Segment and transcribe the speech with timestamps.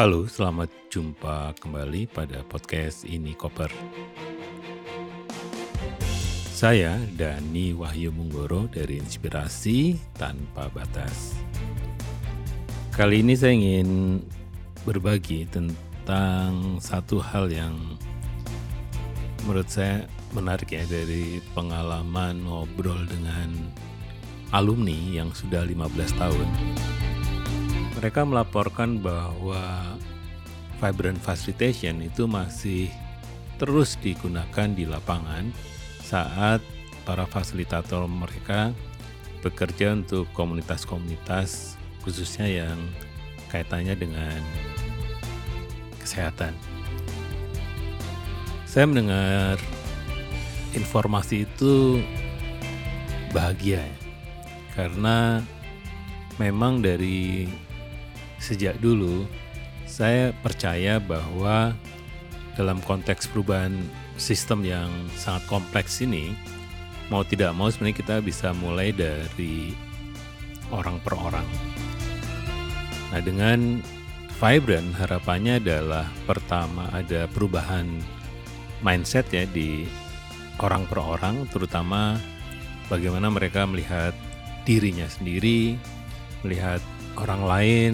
[0.00, 3.68] Halo, selamat jumpa kembali pada podcast ini Koper.
[6.56, 11.36] Saya Dani Wahyu Munggoro dari Inspirasi Tanpa Batas.
[12.96, 14.24] Kali ini saya ingin
[14.88, 17.76] berbagi tentang satu hal yang
[19.44, 23.52] menurut saya menarik ya dari pengalaman ngobrol dengan
[24.48, 26.48] alumni yang sudah 15 tahun.
[27.98, 29.96] Mereka melaporkan bahwa
[30.78, 32.88] Vibrant Facilitation itu masih
[33.60, 35.52] terus digunakan di lapangan
[36.00, 36.64] saat
[37.04, 38.72] para fasilitator mereka
[39.44, 42.78] bekerja untuk komunitas-komunitas khususnya yang
[43.52, 44.40] kaitannya dengan
[46.00, 46.56] kesehatan.
[48.64, 49.58] Saya mendengar
[50.72, 52.00] informasi itu
[53.34, 53.96] bahagia ya,
[54.78, 55.42] karena
[56.38, 57.50] memang dari
[58.40, 59.28] sejak dulu
[59.84, 61.76] saya percaya bahwa
[62.56, 63.76] dalam konteks perubahan
[64.16, 66.32] sistem yang sangat kompleks ini
[67.12, 69.74] mau tidak mau sebenarnya kita bisa mulai dari
[70.70, 71.48] orang per orang.
[73.10, 73.82] Nah dengan
[74.40, 77.84] Vibrant harapannya adalah pertama ada perubahan
[78.80, 79.84] mindset ya di
[80.62, 82.16] orang per orang terutama
[82.88, 84.16] bagaimana mereka melihat
[84.64, 85.76] dirinya sendiri,
[86.40, 86.80] melihat
[87.20, 87.92] orang lain,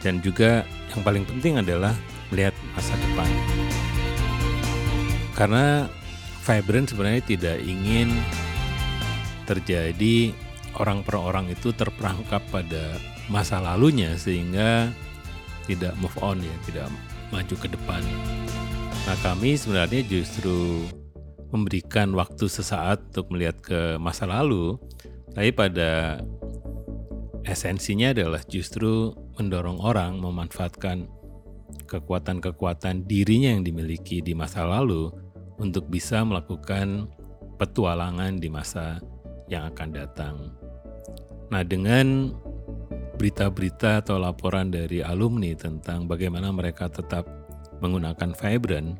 [0.00, 1.92] dan juga yang paling penting adalah
[2.32, 3.30] melihat masa depan.
[5.36, 5.88] Karena
[6.44, 8.10] Vibrant sebenarnya tidak ingin
[9.44, 10.32] terjadi
[10.78, 12.96] orang per orang itu terperangkap pada
[13.28, 14.88] masa lalunya sehingga
[15.68, 16.88] tidak move on ya, tidak
[17.30, 18.02] maju ke depan.
[19.06, 20.86] Nah kami sebenarnya justru
[21.50, 24.78] memberikan waktu sesaat untuk melihat ke masa lalu,
[25.34, 26.22] tapi pada
[27.44, 31.08] esensinya adalah justru mendorong orang memanfaatkan
[31.86, 35.10] kekuatan-kekuatan dirinya yang dimiliki di masa lalu
[35.60, 37.08] untuk bisa melakukan
[37.60, 38.98] petualangan di masa
[39.52, 40.36] yang akan datang.
[41.50, 42.32] Nah, dengan
[43.20, 47.28] berita-berita atau laporan dari alumni tentang bagaimana mereka tetap
[47.84, 48.96] menggunakan Vibrant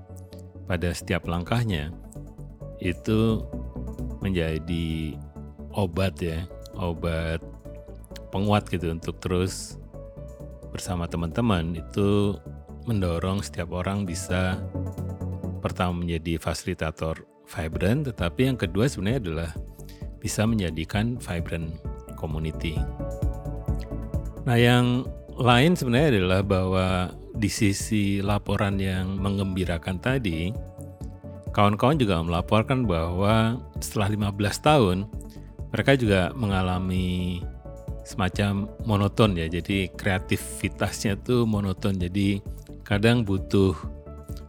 [0.69, 1.95] pada setiap langkahnya,
[2.83, 3.41] itu
[4.21, 5.17] menjadi
[5.73, 6.45] obat ya,
[6.77, 7.41] obat
[8.31, 9.77] penguat gitu untuk terus
[10.71, 12.39] bersama teman-teman itu
[12.87, 14.57] mendorong setiap orang bisa
[15.61, 19.51] pertama menjadi fasilitator vibrant, tetapi yang kedua sebenarnya adalah
[20.23, 21.77] bisa menjadikan vibrant
[22.17, 22.79] community.
[24.47, 25.05] Nah, yang
[25.37, 26.87] lain sebenarnya adalah bahwa
[27.37, 30.53] di sisi laporan yang mengembirakan tadi,
[31.53, 34.99] kawan-kawan juga melaporkan bahwa setelah 15 tahun
[35.71, 37.41] mereka juga mengalami
[38.05, 39.47] semacam monoton ya.
[39.47, 41.97] Jadi kreativitasnya tuh monoton.
[41.97, 42.41] Jadi
[42.85, 43.77] kadang butuh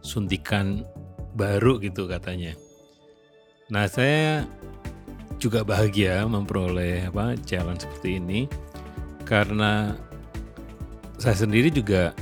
[0.02, 0.82] suntikan
[1.36, 2.54] baru gitu katanya.
[3.72, 4.44] Nah, saya
[5.42, 8.40] juga bahagia memperoleh apa challenge seperti ini
[9.26, 9.98] karena
[11.18, 12.14] saya sendiri juga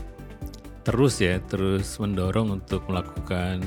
[0.88, 3.60] terus ya terus mendorong untuk melakukan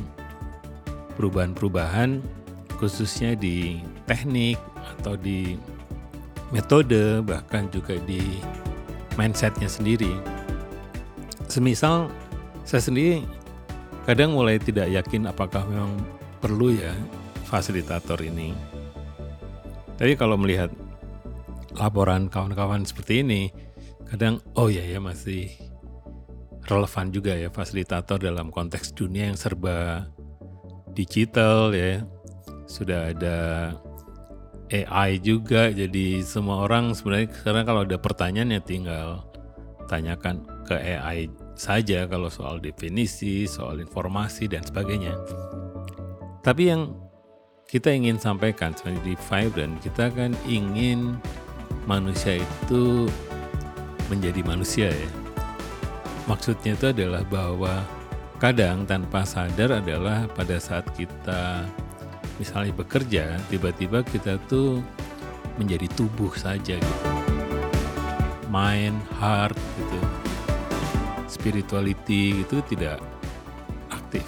[1.13, 2.25] perubahan-perubahan
[2.81, 3.78] khususnya di
[4.09, 4.57] teknik
[4.97, 5.53] atau di
[6.49, 8.41] metode bahkan juga di
[9.15, 10.11] mindsetnya sendiri.
[11.47, 12.09] Semisal
[12.65, 13.21] saya sendiri
[14.03, 16.01] kadang mulai tidak yakin apakah memang
[16.43, 16.91] perlu ya
[17.47, 18.51] fasilitator ini.
[19.95, 20.73] Tapi kalau melihat
[21.77, 23.53] laporan kawan-kawan seperti ini,
[24.09, 25.53] kadang oh ya ya masih
[26.65, 30.09] relevan juga ya fasilitator dalam konteks dunia yang serba
[30.97, 32.01] digital ya.
[32.65, 33.37] Sudah ada
[34.73, 39.22] AI juga jadi semua orang sebenarnya sekarang kalau ada pertanyaan ya tinggal
[39.85, 45.13] tanyakan ke AI saja kalau soal definisi, soal informasi dan sebagainya.
[46.41, 46.97] Tapi yang
[47.69, 51.22] kita ingin sampaikan sebenarnya di Vibrant, kita kan ingin
[51.85, 53.08] manusia itu
[54.09, 55.09] menjadi manusia ya.
[56.25, 57.84] Maksudnya itu adalah bahwa
[58.41, 61.67] kadang tanpa sadar adalah pada saat kita
[62.43, 64.84] misalnya bekerja, tiba-tiba kita tuh
[65.55, 67.07] menjadi tubuh saja gitu.
[68.51, 69.99] Mind, heart gitu.
[71.31, 72.99] Spirituality itu tidak
[73.87, 74.28] aktif.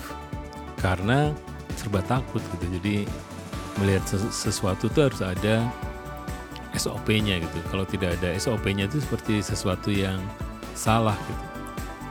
[0.79, 1.35] Karena
[1.75, 2.65] serba takut gitu.
[2.79, 3.03] Jadi
[3.83, 5.67] melihat sesuatu tuh harus ada
[6.71, 7.59] SOP-nya gitu.
[7.67, 10.23] Kalau tidak ada SOP-nya itu seperti sesuatu yang
[10.71, 11.45] salah gitu.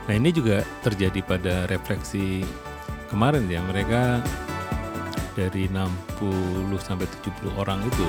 [0.05, 2.45] Nah ini juga terjadi pada refleksi
[3.09, 4.21] kemarin ya mereka
[5.35, 8.07] dari 60 sampai 70 orang itu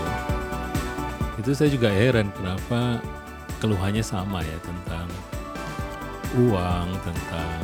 [1.37, 3.02] itu saya juga heran kenapa
[3.61, 5.08] keluhannya sama ya tentang
[6.37, 7.62] uang, tentang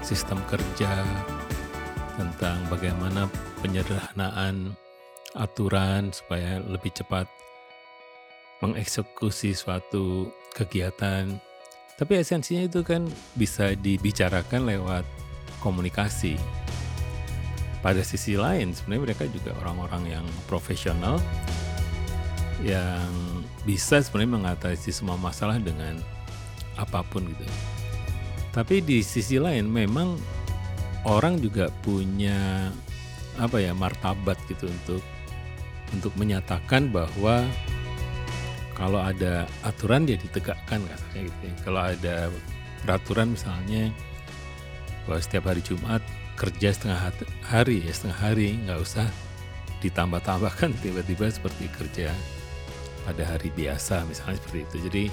[0.00, 1.04] sistem kerja,
[2.16, 3.28] tentang bagaimana
[3.60, 4.76] penyederhanaan
[5.36, 7.28] aturan supaya lebih cepat
[8.64, 11.36] mengeksekusi suatu kegiatan.
[11.96, 15.04] Tapi esensinya itu kan bisa dibicarakan lewat
[15.60, 16.36] komunikasi.
[17.86, 21.22] Pada sisi lain sebenarnya mereka juga orang-orang yang profesional
[22.66, 23.06] yang
[23.62, 25.94] bisa sebenarnya mengatasi semua masalah dengan
[26.74, 27.46] apa pun gitu.
[28.50, 30.18] Tapi di sisi lain memang
[31.06, 32.74] orang juga punya
[33.38, 35.02] apa ya martabat gitu untuk
[35.94, 37.46] untuk menyatakan bahwa
[38.74, 41.54] kalau ada aturan dia ditegakkan katanya gitu ya.
[41.62, 42.16] Kalau ada
[42.82, 43.94] peraturan misalnya
[45.06, 46.02] bahwa setiap hari Jumat
[46.36, 47.00] kerja setengah
[47.48, 49.08] hari ya setengah hari nggak usah
[49.80, 52.12] ditambah-tambahkan tiba-tiba seperti kerja
[53.08, 54.76] pada hari biasa misalnya seperti itu.
[54.90, 55.04] Jadi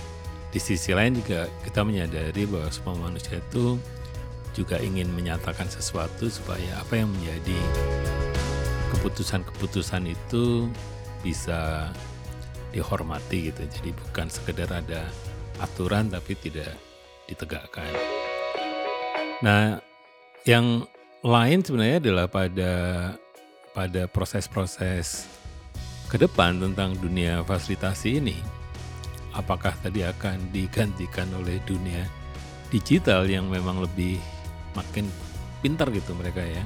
[0.54, 3.80] di sisi lain juga kita menyadari bahwa semua manusia itu
[4.54, 7.58] juga ingin menyatakan sesuatu supaya apa yang menjadi
[8.94, 10.70] keputusan-keputusan itu
[11.26, 11.90] bisa
[12.70, 13.66] dihormati gitu.
[13.66, 15.10] Jadi bukan sekedar ada
[15.62, 16.70] aturan tapi tidak
[17.26, 17.90] ditegakkan.
[19.42, 19.82] Nah,
[20.46, 20.86] yang
[21.24, 22.74] lain sebenarnya adalah pada
[23.72, 25.24] pada proses-proses
[26.12, 28.36] ke depan tentang dunia fasilitasi ini,
[29.32, 32.04] apakah tadi akan digantikan oleh dunia
[32.70, 34.20] digital yang memang lebih
[34.76, 35.08] makin
[35.64, 36.62] pintar gitu mereka ya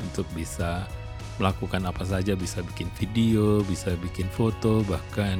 [0.00, 0.88] untuk bisa
[1.36, 5.36] melakukan apa saja bisa bikin video, bisa bikin foto, bahkan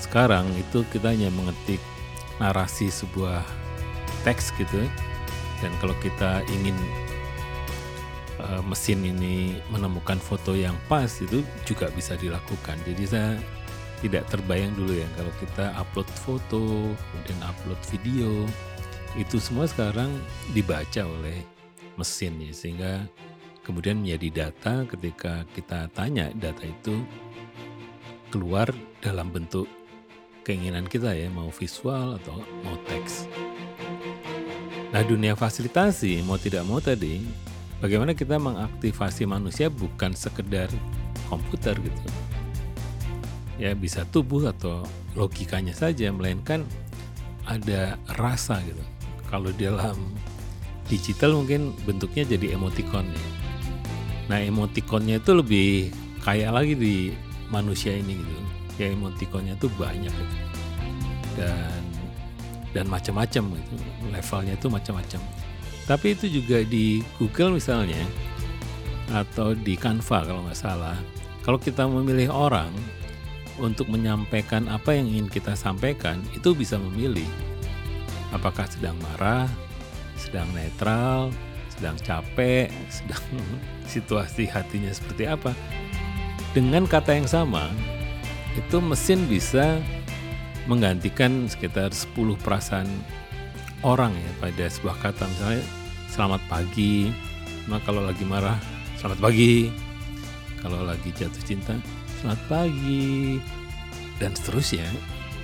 [0.00, 1.84] sekarang itu kita hanya mengetik
[2.40, 3.44] narasi sebuah
[4.24, 4.80] teks gitu.
[5.60, 6.74] Dan kalau kita ingin
[8.46, 12.78] uh, mesin ini menemukan foto yang pas itu juga bisa dilakukan.
[12.86, 13.34] Jadi saya
[14.04, 16.64] tidak terbayang dulu ya kalau kita upload foto,
[16.94, 18.30] kemudian upload video,
[19.16, 20.12] itu semua sekarang
[20.52, 21.40] dibaca oleh
[21.96, 22.92] mesin ya sehingga
[23.64, 27.00] kemudian menjadi data ketika kita tanya data itu
[28.28, 28.68] keluar
[29.00, 29.64] dalam bentuk
[30.44, 33.26] keinginan kita ya mau visual atau mau teks.
[34.92, 37.24] Nah dunia fasilitasi mau tidak mau tadi
[37.80, 40.68] bagaimana kita mengaktifasi manusia bukan sekedar
[41.28, 42.08] komputer gitu.
[43.56, 44.84] Ya bisa tubuh atau
[45.16, 46.64] logikanya saja, melainkan
[47.48, 48.84] ada rasa gitu.
[49.32, 49.96] Kalau dalam
[50.86, 53.26] digital mungkin bentuknya jadi emoticon ya.
[54.26, 55.68] Nah emoticonnya itu lebih
[56.22, 57.10] kaya lagi di
[57.50, 58.42] manusia ini gitu.
[58.76, 60.36] Ya emoticonnya tuh banyak gitu.
[61.40, 61.82] Dan
[62.76, 63.74] dan macam-macam gitu.
[64.12, 65.20] Levelnya itu macam-macam.
[65.86, 68.02] Tapi itu juga di Google misalnya
[69.14, 70.98] atau di Canva kalau nggak salah.
[71.46, 72.74] Kalau kita memilih orang
[73.62, 77.26] untuk menyampaikan apa yang ingin kita sampaikan, itu bisa memilih
[78.34, 79.46] apakah sedang marah,
[80.18, 81.30] sedang netral,
[81.70, 82.66] sedang capek,
[82.98, 83.24] sedang
[83.86, 85.54] situasi hatinya seperti apa.
[86.50, 87.70] Dengan kata yang sama,
[88.58, 89.78] itu mesin bisa
[90.66, 92.88] menggantikan sekitar 10 perasaan
[93.86, 95.62] orang ya pada sebuah kata misalnya
[96.10, 97.14] selamat pagi.
[97.70, 98.58] Nah kalau lagi marah
[98.98, 99.70] selamat pagi.
[100.58, 101.78] Kalau lagi jatuh cinta
[102.18, 103.38] selamat pagi.
[104.18, 104.90] Dan seterusnya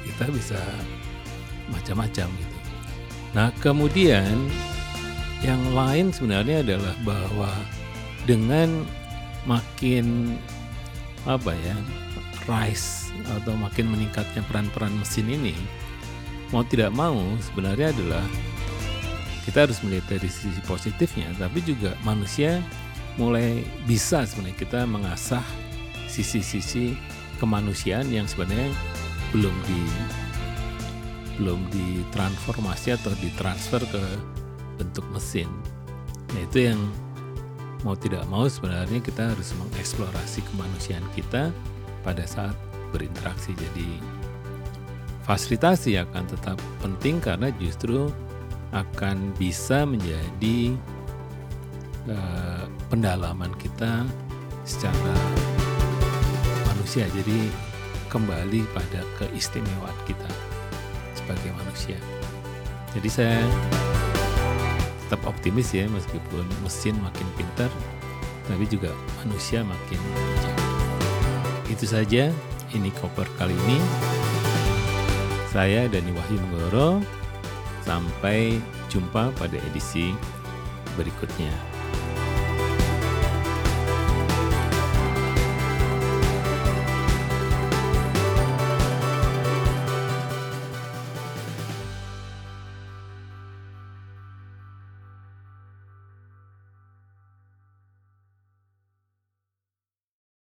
[0.02, 0.58] kita bisa
[1.70, 2.56] macam-macam gitu.
[3.38, 4.50] Nah kemudian
[5.46, 7.52] yang lain sebenarnya adalah bahwa
[8.26, 8.82] dengan
[9.46, 10.34] makin
[11.26, 11.78] apa ya
[12.50, 15.54] rise atau makin meningkatnya peran-peran mesin ini
[16.52, 18.25] mau tidak mau sebenarnya adalah
[19.42, 22.62] kita harus melihat dari sisi positifnya, tapi juga manusia
[23.18, 25.44] mulai bisa sebenarnya kita mengasah
[26.06, 26.94] sisi-sisi
[27.42, 28.71] kemanusiaan yang sebenarnya
[29.35, 29.82] belum di
[31.40, 34.04] belum ditransformasi atau ditransfer ke
[34.78, 35.49] bentuk mesin.
[36.37, 36.80] Nah itu yang
[37.82, 41.50] mau tidak mau sebenarnya kita harus mengeksplorasi kemanusiaan kita
[42.06, 42.54] pada saat
[42.94, 43.56] berinteraksi.
[43.56, 43.99] Jadi
[45.22, 48.10] fasilitasi akan tetap penting karena justru
[48.72, 50.74] akan bisa menjadi
[52.08, 54.06] uh, pendalaman kita
[54.66, 55.14] secara
[56.72, 57.06] manusia.
[57.12, 57.52] Jadi
[58.08, 60.28] kembali pada keistimewaan kita
[61.16, 61.96] sebagai manusia.
[62.92, 63.40] Jadi saya
[65.06, 67.72] tetap optimis ya meskipun mesin makin pintar,
[68.48, 70.00] tapi juga manusia makin
[70.40, 70.68] jauh.
[71.68, 72.28] Itu saja
[72.72, 73.78] ini koper kali ini.
[75.52, 77.04] Saya Dani Wahyu Menggoro.
[77.85, 78.56] Sampai
[78.88, 80.16] jumpa pada edisi
[80.97, 81.71] berikutnya.